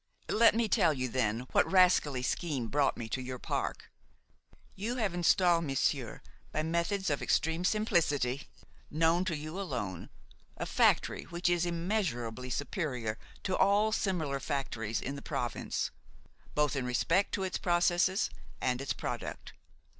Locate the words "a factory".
10.57-11.25